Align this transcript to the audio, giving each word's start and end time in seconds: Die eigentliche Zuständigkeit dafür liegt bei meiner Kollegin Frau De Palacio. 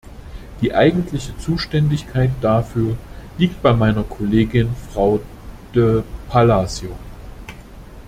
Die 0.61 0.73
eigentliche 0.73 1.37
Zuständigkeit 1.37 2.31
dafür 2.41 2.97
liegt 3.37 3.61
bei 3.61 3.71
meiner 3.71 4.01
Kollegin 4.03 4.69
Frau 4.91 5.19
De 5.75 6.01
Palacio. 6.27 6.89